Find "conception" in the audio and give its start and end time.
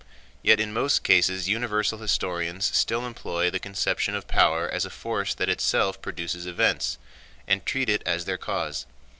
3.59-4.15